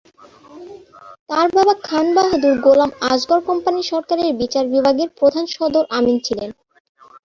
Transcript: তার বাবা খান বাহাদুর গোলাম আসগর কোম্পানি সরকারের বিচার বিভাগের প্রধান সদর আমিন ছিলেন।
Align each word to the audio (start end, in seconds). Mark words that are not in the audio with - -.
তার 1.29 1.47
বাবা 1.55 1.73
খান 1.83 2.05
বাহাদুর 2.15 2.55
গোলাম 2.65 2.91
আসগর 3.09 3.39
কোম্পানি 3.49 3.81
সরকারের 3.91 4.31
বিচার 4.41 4.65
বিভাগের 4.73 5.09
প্রধান 5.19 5.45
সদর 5.55 5.83
আমিন 5.97 6.17
ছিলেন। 6.25 6.49